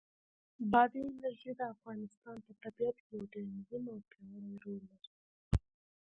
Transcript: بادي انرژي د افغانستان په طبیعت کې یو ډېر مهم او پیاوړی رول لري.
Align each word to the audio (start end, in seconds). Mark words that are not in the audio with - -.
بادي 0.71 1.01
انرژي 1.09 1.51
د 1.57 1.61
افغانستان 1.73 2.35
په 2.45 2.51
طبیعت 2.63 2.97
کې 3.05 3.11
یو 3.15 3.25
ډېر 3.33 3.45
مهم 3.57 3.83
او 3.93 3.99
پیاوړی 4.09 4.55
رول 4.65 4.83
لري. 4.93 5.13